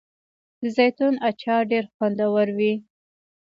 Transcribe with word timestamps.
د 0.61 0.63
زیتون 0.77 1.13
اچار 1.29 1.61
ډیر 1.71 1.85
خوندور 1.93 2.47
وي. 2.57 2.73